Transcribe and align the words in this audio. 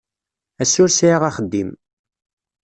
Ass-a 0.61 0.79
ur 0.83 0.89
sɛiɣ 0.91 1.21
axeddim. 1.29 1.69